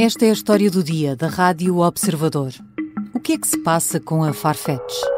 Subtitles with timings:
[0.00, 2.52] Esta é a história do dia da Rádio Observador.
[3.14, 5.11] O que é que se passa com a Farfetch?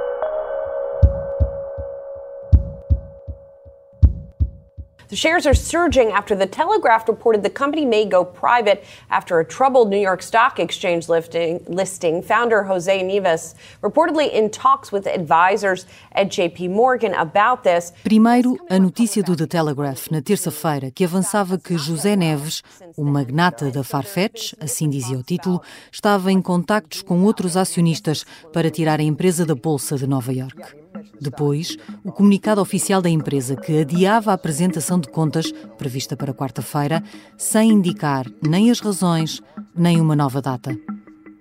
[5.15, 9.45] The shares are surging after the Telegraph reported the company may go private after a
[9.45, 12.21] troubled New York Stock Exchange lifting, listing.
[12.21, 17.93] Founder Jose Neves reportedly in talks with advisors at JP Morgan about this.
[18.03, 22.65] Primeiro, a notícia do The Telegraph na terça-feira que avançava que José Neves,
[22.97, 25.63] o magnata da Farfetch, assim dizia o título,
[25.93, 30.84] estava em contactos com outros acionistas para tirar a empresa da bolsa de Nova York.
[31.21, 37.03] Depois, o comunicado oficial da empresa que adiava a apresentação de contas, prevista para quarta-feira,
[37.37, 39.41] sem indicar nem as razões,
[39.77, 40.77] nem uma nova data.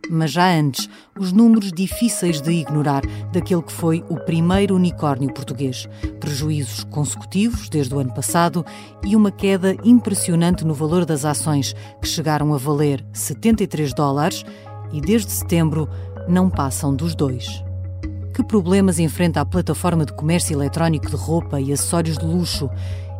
[0.09, 5.87] Mas já antes, os números difíceis de ignorar daquele que foi o primeiro unicórnio português.
[6.19, 8.65] Prejuízos consecutivos desde o ano passado
[9.03, 14.43] e uma queda impressionante no valor das ações, que chegaram a valer 73 dólares
[14.91, 15.89] e desde setembro
[16.27, 17.63] não passam dos dois.
[18.33, 22.67] Que problemas enfrenta a plataforma de comércio eletrónico de roupa e acessórios de luxo?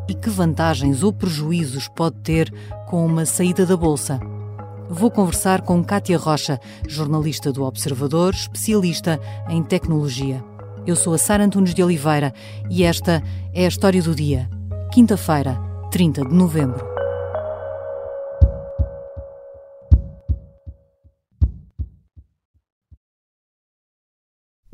[0.09, 2.51] E que vantagens ou prejuízos pode ter
[2.87, 4.19] com uma saída da bolsa?
[4.89, 9.19] Vou conversar com Kátia Rocha, jornalista do Observador, especialista
[9.49, 10.43] em tecnologia.
[10.85, 12.33] Eu sou a Sara Antunes de Oliveira
[12.69, 14.49] e esta é a história do dia.
[14.91, 15.59] Quinta-feira,
[15.91, 16.92] 30 de novembro.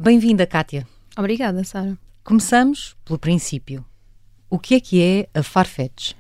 [0.10, 0.88] Bem-vinda, Kátia.
[1.16, 1.96] Obrigada, Sara.
[2.24, 3.86] Começamos pelo princípio.
[4.50, 6.14] O que é que é a Farfetch?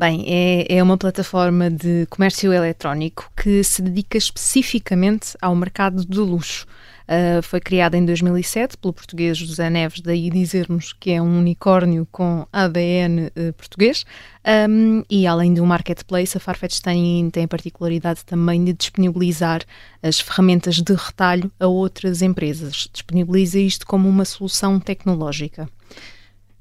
[0.00, 6.24] Bem, é, é uma plataforma de comércio eletrónico que se dedica especificamente ao mercado do
[6.24, 6.66] luxo.
[7.02, 12.08] Uh, foi criada em 2007 pelo português José Neves, daí dizermos que é um unicórnio
[12.10, 14.06] com ADN uh, eh, português.
[14.70, 19.60] Um, e além um marketplace, a Farfetch tem, tem a particularidade também de disponibilizar
[20.02, 22.88] as ferramentas de retalho a outras empresas.
[22.90, 25.68] Disponibiliza isto como uma solução tecnológica.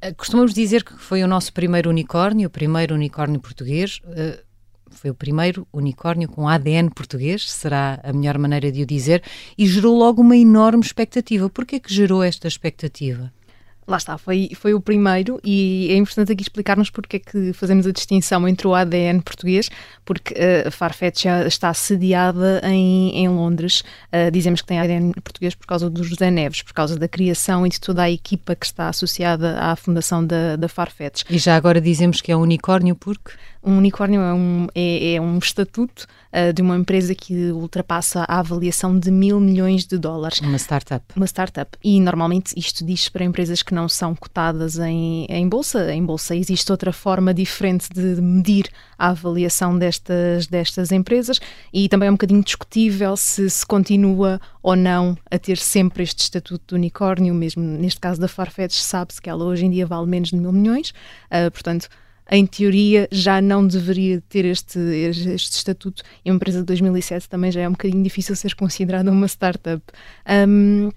[0.01, 3.99] Eh, costumamos dizer que foi o nosso primeiro unicórnio, o primeiro unicórnio português.
[4.05, 4.41] Uh,
[4.91, 9.23] foi o primeiro unicórnio com ADN português, será a melhor maneira de o dizer,
[9.57, 11.49] e gerou logo uma enorme expectativa.
[11.49, 13.31] Por que é que gerou esta expectativa?
[13.89, 17.88] Lá está, foi, foi o primeiro e é importante aqui explicarmos porque é que fazemos
[17.88, 19.67] a distinção entre o ADN português,
[20.05, 23.81] porque uh, a Farfetch está sediada em, em Londres.
[24.13, 27.66] Uh, dizemos que tem ADN português por causa do José Neves, por causa da criação
[27.66, 31.23] e de toda a equipa que está associada à fundação da, da Farfetch.
[31.27, 33.31] E já agora dizemos que é um unicórnio porque?
[33.63, 38.39] Um unicórnio é um, é, é um estatuto uh, de uma empresa que ultrapassa a
[38.39, 40.39] avaliação de mil milhões de dólares.
[40.39, 41.05] Uma startup.
[41.15, 41.77] Uma startup.
[41.83, 45.93] E normalmente isto diz para empresas que não são cotadas em, em bolsa.
[45.93, 51.39] Em bolsa existe outra forma diferente de medir a avaliação destas, destas empresas
[51.73, 56.19] e também é um bocadinho discutível se se continua ou não a ter sempre este
[56.19, 60.07] estatuto de unicórnio, mesmo neste caso da Farfetch, sabe-se que ela hoje em dia vale
[60.07, 60.89] menos de mil milhões,
[61.31, 61.89] uh, portanto
[62.29, 66.03] em teoria, já não deveria ter este, este estatuto.
[66.23, 69.81] E uma empresa de 2007 também já é um bocadinho difícil ser considerada uma startup.
[70.47, 70.91] Um,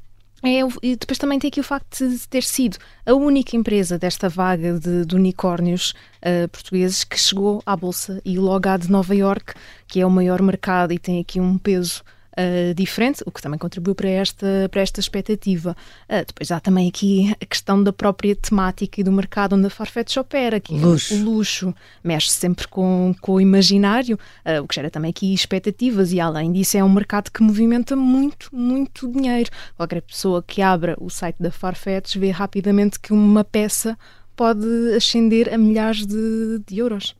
[0.44, 2.76] é, e depois também tem aqui o facto de ter sido
[3.06, 8.36] a única empresa desta vaga de, de unicórnios uh, portugueses que chegou à Bolsa e
[8.36, 9.54] logo à de Nova York,
[9.86, 12.02] que é o maior mercado e tem aqui um peso
[12.38, 15.76] uh, diferente, o que também contribuiu para esta, para esta expectativa.
[16.08, 19.70] Uh, depois há também aqui a questão da própria temática e do mercado onde a
[19.70, 21.14] Farfetch opera, que luxo.
[21.14, 25.32] é o luxo, mexe sempre com, com o imaginário, uh, o que gera também aqui
[25.32, 29.50] expectativas e além disso é um mercado que movimenta muito, muito dinheiro.
[29.76, 33.98] Qualquer pessoa que abra o site da Farfetch vê rapidamente que uma peça
[34.34, 34.66] pode
[34.96, 37.14] ascender a milhares de, de euros.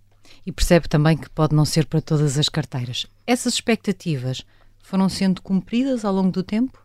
[0.45, 3.07] E percebe também que pode não ser para todas as carteiras.
[3.27, 4.45] Essas expectativas
[4.93, 6.79] foram sendo cumpridas ao longo do tempo?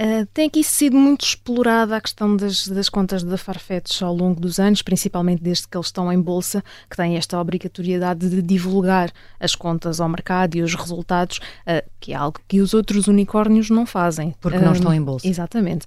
[0.00, 4.40] Uh, tem aqui sido muito explorada a questão das, das, contas da Farfetch ao longo
[4.40, 9.10] dos anos, principalmente desde que eles estão em bolsa, que têm esta obrigatoriedade de divulgar
[9.40, 13.68] as contas ao mercado e os resultados, uh, que é algo que os outros unicórnios
[13.68, 14.34] não fazem.
[14.40, 15.26] Porque não estão em bolsa.
[15.26, 15.84] Exatamente.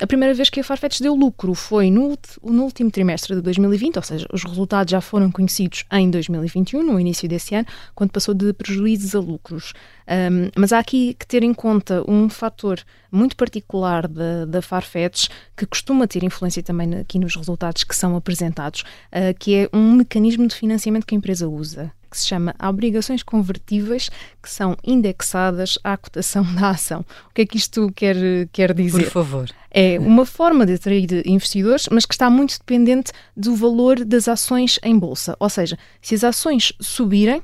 [0.00, 3.96] a primeira vez que a Farfetch deu lucro foi no, no último trimestre de 2020,
[3.98, 8.34] ou seja, os resultados já foram conhecidos em 2021, no início desse ano, quando passou
[8.34, 9.74] de prejuízos a lucros.
[10.08, 12.80] Um, mas há aqui que ter em conta um fator
[13.10, 18.16] muito particular da, da Farfetch, que costuma ter influência também aqui nos resultados que são
[18.16, 22.54] apresentados, uh, que é um mecanismo de financiamento que a empresa usa que se chama
[22.62, 24.08] obrigações convertíveis
[24.42, 27.04] que são indexadas à cotação da ação.
[27.28, 28.16] O que é que isto quer,
[28.52, 29.04] quer dizer?
[29.04, 29.50] Por favor.
[29.70, 34.78] É uma forma de atrair investidores, mas que está muito dependente do valor das ações
[34.82, 35.36] em bolsa.
[35.38, 37.42] Ou seja, se as ações subirem,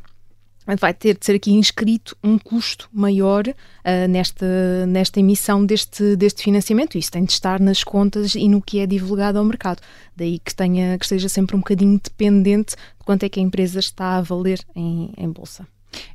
[0.67, 6.43] vai ter de ser aqui inscrito um custo maior uh, nesta, nesta emissão deste, deste
[6.43, 6.97] financiamento.
[6.97, 9.81] Isso tem de estar nas contas e no que é divulgado ao mercado.
[10.17, 13.81] Daí que, tenha, que esteja sempre um bocadinho dependente de quanto é que a empresa
[13.81, 15.67] está a valer em, em bolsa.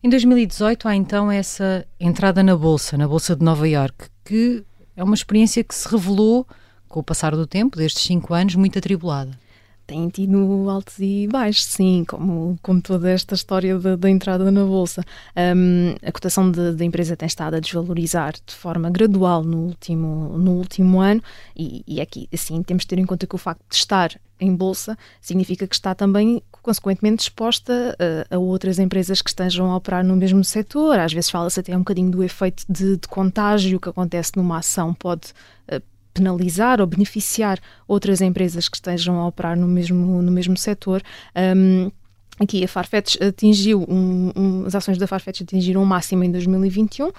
[0.03, 4.63] Em 2018 há então essa entrada na bolsa, na bolsa de Nova York, que
[4.95, 6.47] é uma experiência que se revelou
[6.87, 9.37] com o passar do tempo, destes cinco anos, muito atribulada
[9.87, 15.03] tem tido altos e baixos, sim, como, como toda esta história da, entrada na Bolsa.
[15.35, 20.51] Um, a cotação da empresa tem estado a desvalorizar de forma gradual no último, no
[20.51, 21.23] último ano
[21.55, 24.53] e, e aqui, assim, temos de ter em conta que o facto de estar em
[24.53, 27.95] Bolsa significa que está também, consequentemente, exposta
[28.29, 30.99] a, a outras empresas que estejam a operar no mesmo setor.
[30.99, 34.93] Às vezes fala-se até um bocadinho do efeito de, de contágio que acontece numa ação,
[34.93, 35.31] pode
[35.71, 35.81] uh,
[36.17, 41.01] penalizar ou beneficiar outras empresas que estejam a operar no mesmo, no mesmo setor.
[41.35, 41.91] Um,
[42.39, 47.07] Aqui a Farfetch atingiu, um, um, as ações da Farfetch atingiram um máximo em 2021,
[47.07, 47.13] uh,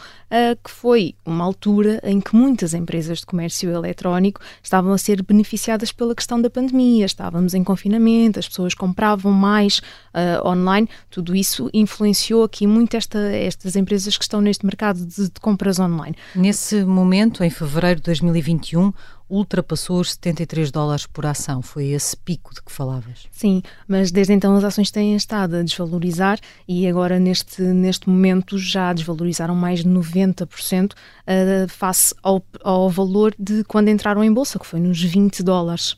[0.62, 5.90] que foi uma altura em que muitas empresas de comércio eletrónico estavam a ser beneficiadas
[5.90, 9.78] pela questão da pandemia, estávamos em confinamento, as pessoas compravam mais
[10.14, 15.24] uh, online, tudo isso influenciou aqui muito esta, estas empresas que estão neste mercado de,
[15.24, 16.14] de compras online.
[16.34, 18.92] Nesse momento, em fevereiro de 2021,
[19.28, 21.60] ultrapassou os 73 dólares por ação.
[21.62, 23.26] Foi esse pico de que falavas.
[23.30, 28.58] Sim, mas desde então as ações têm estado a desvalorizar e agora neste, neste momento
[28.58, 30.94] já desvalorizaram mais de 90% uh,
[31.26, 35.96] eh, face ao, ao valor de quando entraram em bolsa, que foi nos 20 dólares.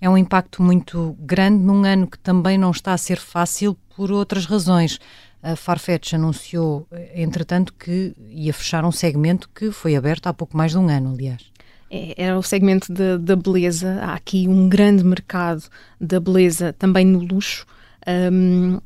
[0.00, 4.12] É um impacto muito grande num ano que também não está a ser fácil por
[4.12, 4.98] outras razões.
[5.42, 10.72] A Farfetch anunciou, entretanto, que ia fechar um segmento que foi aberto há pouco mais
[10.72, 11.50] de um ano, aliás.
[11.90, 13.98] É, era o segmento da beleza.
[14.02, 15.64] Há aqui um grande mercado
[16.00, 17.66] da beleza também no luxo.
[18.06, 18.78] Um,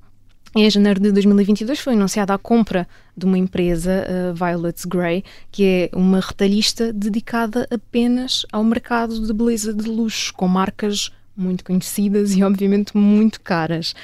[0.56, 5.64] em janeiro de 2022 foi anunciada a compra de uma empresa, uh, Violet's Grey, que
[5.64, 12.34] é uma retalhista dedicada apenas ao mercado de beleza de luxo, com marcas muito conhecidas
[12.34, 13.94] e, obviamente, muito caras.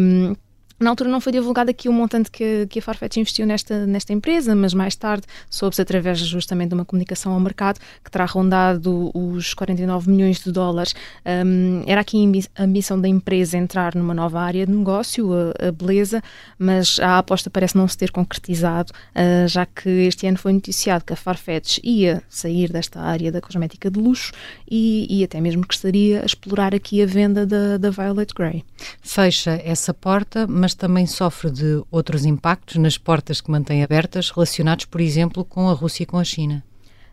[0.00, 0.34] Um,
[0.82, 4.12] na altura não foi divulgado aqui o montante que, que a Farfetch investiu nesta, nesta
[4.12, 9.10] empresa, mas mais tarde soube-se através justamente de uma comunicação ao mercado que terá rondado
[9.14, 10.94] os 49 milhões de dólares.
[11.24, 15.72] Um, era aqui a ambição da empresa entrar numa nova área de negócio, a, a
[15.72, 16.22] beleza,
[16.58, 21.04] mas a aposta parece não se ter concretizado, uh, já que este ano foi noticiado
[21.04, 24.32] que a Farfetch ia sair desta área da cosmética de luxo
[24.70, 28.64] e, e até mesmo que estaria a explorar aqui a venda da, da Violet Grey.
[29.00, 34.30] Fecha essa porta, mas mas também sofre de outros impactos nas portas que mantém abertas,
[34.30, 36.64] relacionados, por exemplo, com a Rússia e com a China.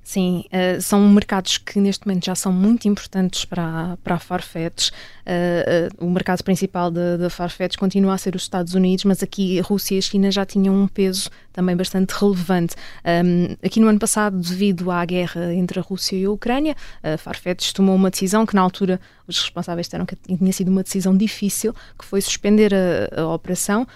[0.02, 4.90] Sim, uh, são mercados que neste momento já são muito importantes para, para a Farfetch.
[4.90, 9.60] Uh, uh, o mercado principal da Farfetch continua a ser os Estados Unidos, mas aqui
[9.60, 12.76] a Rússia e a China já tinham um peso também bastante relevante.
[13.06, 17.18] Um, aqui no ano passado, devido à guerra entre a Rússia e a Ucrânia, a
[17.18, 21.16] Farfetch tomou uma decisão que na altura os responsáveis disseram que tinha sido uma decisão
[21.16, 23.88] difícil, que foi suspender a, a operação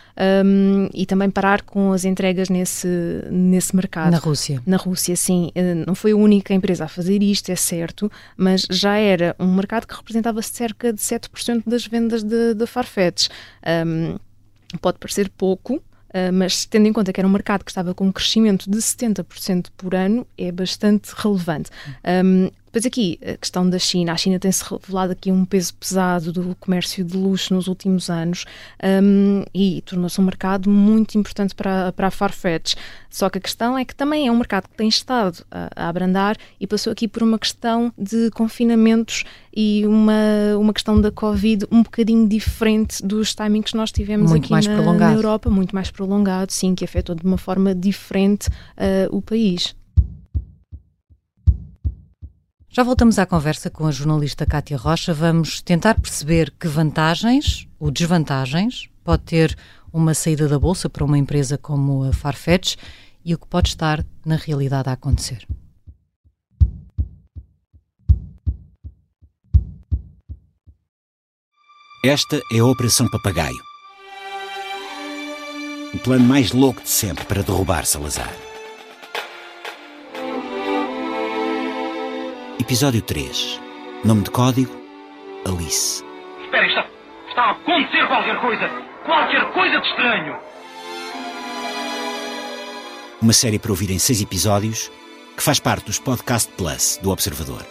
[0.45, 2.87] um, e também parar com as entregas nesse,
[3.29, 4.11] nesse mercado.
[4.11, 4.61] Na Rússia.
[4.65, 5.51] Na Rússia, sim.
[5.55, 9.53] Uh, não foi a única empresa a fazer isto, é certo, mas já era um
[9.53, 13.27] mercado que representava cerca de 7% das vendas da Farfetch.
[13.85, 14.17] Um,
[14.79, 15.81] pode parecer pouco,
[16.13, 18.77] Uh, mas tendo em conta que era um mercado que estava com um crescimento de
[18.77, 21.71] 70% por ano, é bastante relevante.
[22.23, 24.13] Um, depois aqui, a questão da China.
[24.13, 28.45] A China tem-se revelado aqui um peso pesado do comércio de luxo nos últimos anos
[28.83, 32.73] um, e tornou-se um mercado muito importante para, para a Farfetch.
[33.11, 35.87] Só que a questão é que também é um mercado que tem estado a, a
[35.87, 39.23] abrandar e passou aqui por uma questão de confinamentos
[39.55, 44.51] e uma, uma questão da Covid um bocadinho diferente dos timings que nós tivemos muito
[44.51, 49.15] aqui na, na, Europa, muito mais prolongado, sim, que afetou de uma forma diferente uh,
[49.15, 49.75] o país.
[52.75, 55.13] Já voltamos à conversa com a jornalista Cátia Rocha.
[55.13, 59.55] Vamos tentar perceber que vantagens ou desvantagens pode ter
[59.93, 62.75] uma saída da bolsa para uma empresa como a Farfetch
[63.23, 65.45] e o que pode estar na realidade a acontecer.
[72.03, 73.61] Esta é a Operação Papagaio.
[75.93, 78.33] O plano mais louco de sempre para derrubar Salazar.
[82.59, 83.59] Episódio 3.
[84.05, 84.71] Nome de código:
[85.45, 86.03] Alice.
[86.43, 86.85] Espera, está,
[87.27, 88.69] está a acontecer qualquer coisa!
[89.05, 90.35] Qualquer coisa de estranho!
[93.21, 94.91] Uma série para ouvir em seis episódios
[95.35, 97.65] que faz parte dos Podcast Plus do Observador.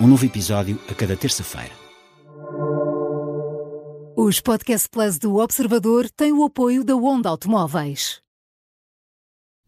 [0.00, 1.72] Um novo episódio a cada terça-feira.
[4.16, 8.20] Os Podcast Plus do Observador têm o apoio da Onda Automóveis.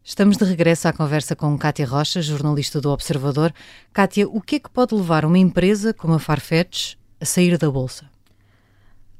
[0.02, 3.52] Estamos de regresso à conversa com Kátia Rocha, jornalista do Observador.
[3.92, 7.71] Kátia, o que é que pode levar uma empresa como a Farfetch a sair da
[7.71, 8.09] Bolsa?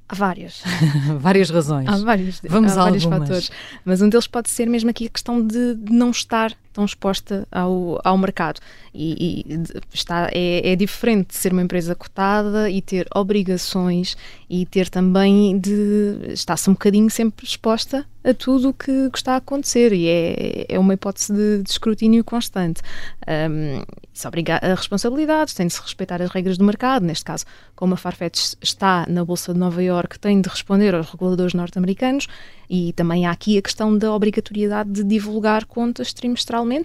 [0.09, 0.63] Há várias.
[1.21, 1.87] várias razões.
[1.87, 3.29] Há vários, Vamos há vários algumas.
[3.29, 3.51] fatores.
[3.85, 8.01] Mas um deles pode ser mesmo aqui a questão de não estar tão exposta ao,
[8.05, 8.61] ao mercado.
[8.95, 9.63] E, e
[9.93, 14.17] está, é, é, diferente de ser uma empresa cotada e ter obrigações
[14.49, 16.33] e ter também de.
[16.33, 20.67] está-se um bocadinho sempre exposta a tudo o que, que, está a acontecer e é,
[20.69, 22.83] é uma hipótese de, de escrutínio constante.
[23.27, 27.07] Um, isso obriga a responsabilidades, tem de se respeitar as regras do mercado.
[27.07, 31.09] Neste caso, como a Farfetch está na Bolsa de Nova Iorque, tem de responder aos
[31.11, 32.27] reguladores norte-americanos
[32.69, 36.13] e também há aqui a questão da obrigatoriedade de divulgar contas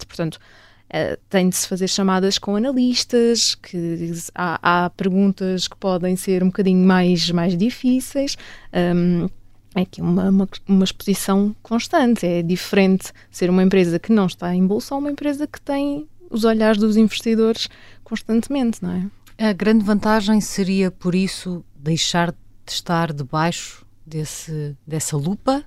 [0.05, 6.15] portanto, uh, tem de se fazer chamadas com analistas, que há, há, perguntas que podem
[6.15, 8.37] ser um bocadinho mais, mais difíceis.
[8.73, 9.29] Um,
[9.75, 12.25] é aqui uma, uma, uma, exposição constante.
[12.25, 16.07] É diferente ser uma empresa que não está em bolsa ou uma empresa que tem
[16.29, 17.67] os olhares dos investidores
[18.03, 19.49] constantemente, não é?
[19.49, 25.63] A grande vantagem seria, por isso, deixar de estar debaixo desse, dessa lupa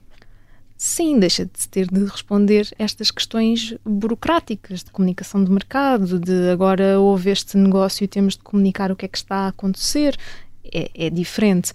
[0.79, 7.01] sim, deixa de ter de responder estas questões burocráticas de comunicação de mercado, de agora
[7.01, 10.17] houve este negócio e temos de comunicar o que é que está a acontecer.
[10.73, 11.73] É, é diferente.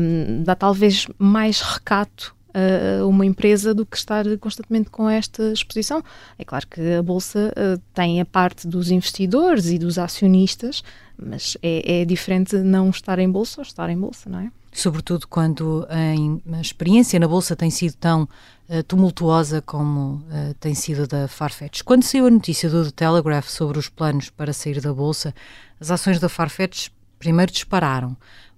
[0.00, 6.02] Um, dá talvez mais recato a uma empresa do que estar constantemente com esta exposição.
[6.38, 10.82] É claro que a Bolsa uh, tem a parte dos investidores e dos acionistas,
[11.16, 14.50] mas é, é diferente não estar em Bolsa ou estar em Bolsa, não é?
[14.80, 18.28] Sobretudo quando a experiência na Bolsa tem sido tão
[18.68, 21.82] uh, tumultuosa como uh, tem sido da Farfetch.
[21.82, 25.34] Quando saiu a notícia do The Telegraph sobre os planos para sair da Bolsa,
[25.80, 28.16] as ações da Farfetch primeiro dispararam,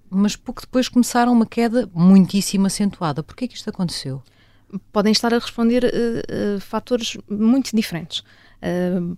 [0.09, 3.23] mas pouco depois começaram uma queda muitíssimo acentuada.
[3.23, 4.21] Por que é que isto aconteceu?
[4.91, 8.23] Podem estar a responder uh, fatores muito diferentes.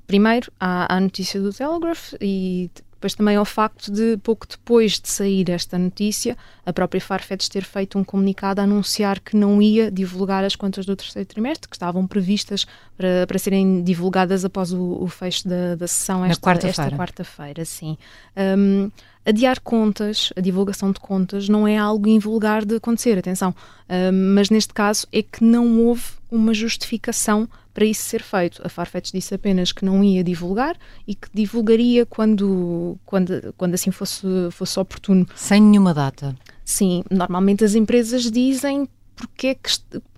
[0.08, 2.72] primeiro, há a notícia do Telegraph e
[3.04, 7.66] depois também ao facto de, pouco depois de sair esta notícia, a própria Farfetch ter
[7.66, 11.76] feito um comunicado a anunciar que não ia divulgar as contas do terceiro trimestre, que
[11.76, 16.96] estavam previstas para, para serem divulgadas após o, o fecho da, da sessão esta quarta-feira.
[16.96, 17.98] quarta-feira, sim.
[18.38, 18.90] Um,
[19.26, 23.56] adiar contas, a divulgação de contas, não é algo invulgar de acontecer, atenção.
[23.90, 28.62] Um, mas neste caso é que não houve uma justificação para isso ser feito.
[28.64, 30.78] A Farfetch disse apenas que não ia divulgar
[31.08, 35.28] e que divulgaria quando, quando, quando assim fosse, fosse oportuno.
[35.36, 36.36] Sem nenhuma data.
[36.64, 39.70] Sim, normalmente as empresas dizem porque é, que,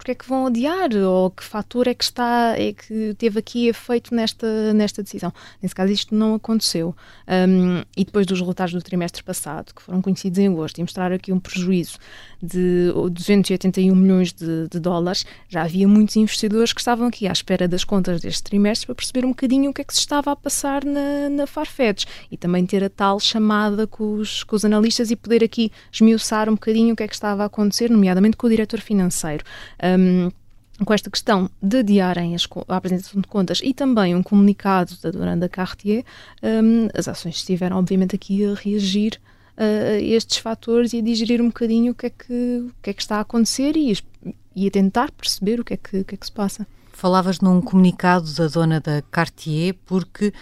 [0.06, 3.68] porque é que vão adiar ou que fator é que está é que teve aqui
[3.68, 5.34] efeito nesta, nesta decisão.
[5.60, 6.96] Nesse caso isto não aconteceu.
[7.28, 11.12] Um, e depois dos resultados do trimestre passado, que foram conhecidos em agosto, e mostrar
[11.12, 11.98] aqui um prejuízo
[12.40, 17.68] de 281 milhões de, de, dólares, já havia muitos investidores que estavam aqui à espera
[17.68, 20.36] das contas deste trimestre para perceber um bocadinho o que é que se estava a
[20.36, 25.10] passar na, na Farfetch e também ter a tal chamada com os, com os analistas
[25.10, 28.46] e poder aqui esmiuçar um bocadinho o que é que estava a acontecer, nomeadamente com
[28.46, 29.44] o diretor financeiro.
[29.82, 29.95] Um,
[30.84, 32.36] com esta questão de adiarem
[32.68, 36.04] a apresentação de contas e também um comunicado da Duranda Cartier,
[36.44, 39.20] um, as ações estiveram obviamente aqui a reagir
[39.58, 43.02] uh, estes fatores e a digerir um bocadinho o que é que, que, é que
[43.02, 43.98] está a acontecer e,
[44.56, 46.68] e a tentar perceber o que, é que, que é que se passa.
[46.92, 50.34] Falavas num comunicado da dona da Cartier porque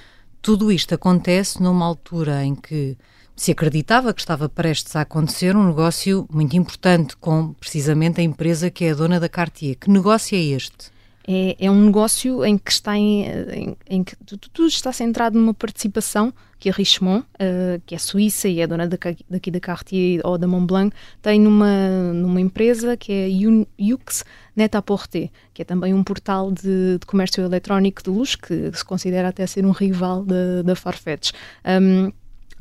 [0.42, 2.98] tudo isto acontece numa altura em que
[3.36, 8.70] se acreditava que estava prestes a acontecer um negócio muito importante com precisamente a empresa
[8.70, 9.76] que é a dona da Cartier.
[9.76, 10.94] Que negócio é este?
[11.26, 15.54] É, é um negócio em que está em, em, em que tudo está centrado numa
[15.54, 20.38] participação que a Richemont, uh, que é suíça e é dona daqui da Cartier ou
[20.38, 24.24] da Montblanc, tem numa, numa empresa que é Yux
[24.56, 29.30] Net-a-Porter, que é também um portal de, de, comércio eletrónico de luxo, que se considera
[29.30, 30.26] até ser um rival
[30.64, 31.32] da Farfetch.
[31.66, 32.12] Um,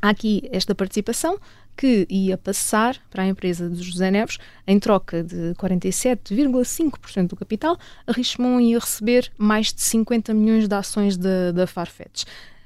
[0.03, 1.39] há aqui esta participação
[1.77, 7.77] que ia passar para a empresa de José Neves em troca de 47,5% do capital.
[8.05, 12.25] A Richemont ia receber mais de 50 milhões de ações da, da Farfetch.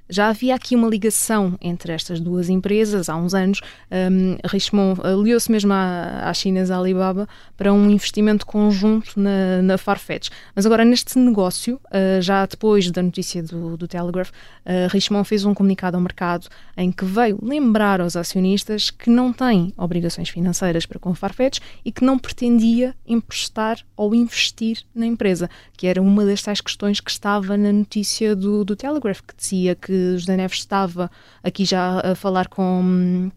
[0.10, 3.60] Já havia aqui uma ligação entre estas duas empresas há uns anos.
[3.92, 10.30] Um, Richemont aliou-se mesmo à, à chinesa Alibaba para um investimento conjunto na, na Farfetch.
[10.56, 15.44] Mas agora, neste negócio, uh, já depois da notícia do, do Telegraph, uh, Richemont fez
[15.44, 16.48] um comunicado ao mercado
[16.78, 21.60] em que veio lembrar aos acionistas que não tem obrigações financeiras para com a Farfetch
[21.84, 27.00] e que não pretendia emprestar ou investir na empresa, que era uma das tais questões
[27.00, 31.10] que estava na notícia do, do Telegraph, que dizia que José Neves estava
[31.44, 33.32] aqui já a falar com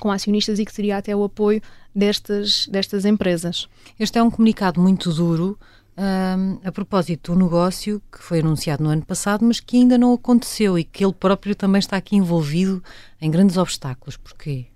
[0.00, 1.62] com acionistas e que teria até o apoio
[1.94, 3.68] destas, destas empresas.
[3.98, 5.58] Este é um comunicado muito duro
[5.96, 10.12] um, a propósito do negócio que foi anunciado no ano passado, mas que ainda não
[10.12, 12.82] aconteceu e que ele próprio também está aqui envolvido
[13.20, 14.16] em grandes obstáculos.
[14.16, 14.66] Porquê?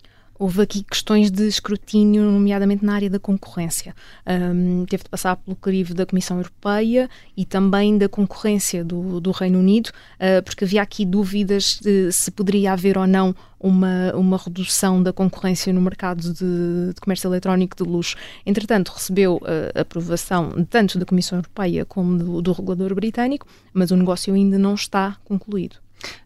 [0.40, 3.94] Houve aqui questões de escrutínio, nomeadamente na área da concorrência.
[4.26, 9.32] Um, teve de passar pelo crivo da Comissão Europeia e também da concorrência do, do
[9.32, 14.38] Reino Unido, uh, porque havia aqui dúvidas de se poderia haver ou não uma, uma
[14.38, 18.16] redução da concorrência no mercado de, de comércio eletrónico de luxo.
[18.46, 23.96] Entretanto, recebeu uh, aprovação tanto da Comissão Europeia como do, do regulador britânico, mas o
[23.96, 25.76] negócio ainda não está concluído.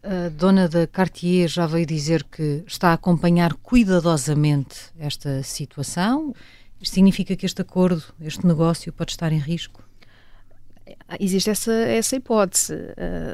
[0.02, 6.34] A dona da Cartier já veio dizer que está a acompanhar cuidadosamente esta situação.
[6.80, 9.82] Isto significa que este acordo, este negócio, pode estar em risco?
[11.18, 12.74] Existe essa, essa hipótese.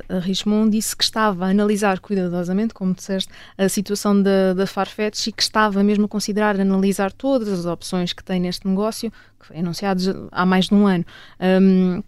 [0.08, 5.26] A Richemont disse que estava a analisar cuidadosamente, como disseste, a situação da, da Farfetch
[5.26, 9.46] e que estava mesmo a considerar analisar todas as opções que tem neste negócio, que
[9.46, 11.04] foi anunciado há mais de um ano.
[11.40, 12.02] Um,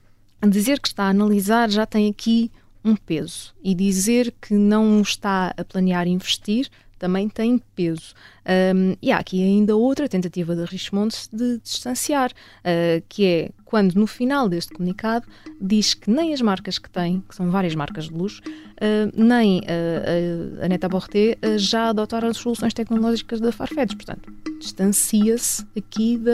[0.49, 2.51] dizer que está a analisar já tem aqui
[2.85, 6.69] um peso e dizer que não está a planear investir
[7.03, 8.15] também tem peso.
[8.47, 13.95] Um, e há aqui ainda outra tentativa da Richemont de distanciar, uh, que é quando
[13.97, 15.27] no final deste comunicado
[15.61, 19.59] diz que nem as marcas que tem, que são várias marcas de luxo, uh, nem
[19.63, 23.97] uh, a Neta Borté já adotaram as soluções tecnológicas da Farfetch.
[23.97, 26.33] Portanto, distancia-se aqui da,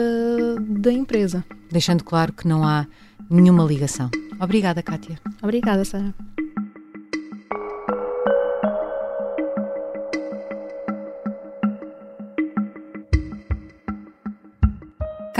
[0.81, 1.43] da empresa.
[1.71, 2.85] Deixando claro que não há
[3.27, 4.11] nenhuma ligação.
[4.39, 5.19] Obrigada, Kátia.
[5.41, 6.13] Obrigada, Sara.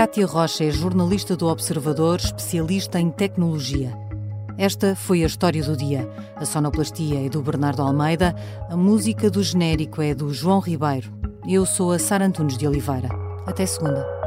[0.00, 3.92] Kátia Rocha é jornalista do Observador, especialista em tecnologia.
[4.56, 6.08] Esta foi a história do dia.
[6.36, 8.34] A sonoplastia é do Bernardo Almeida,
[8.70, 11.12] a música do genérico é do João Ribeiro.
[11.46, 13.10] Eu sou a Sara Antunes de Oliveira.
[13.46, 14.19] Até segunda.